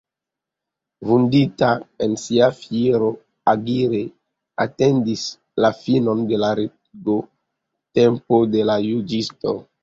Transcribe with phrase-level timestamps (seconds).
[1.07, 1.67] Vundita
[2.05, 3.09] en sia fiero,
[3.53, 3.99] Aguirre
[4.65, 5.27] atendis
[5.65, 9.57] la finon de la regotempo de la juĝisto.